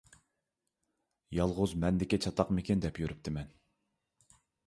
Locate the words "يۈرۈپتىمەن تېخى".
3.05-4.43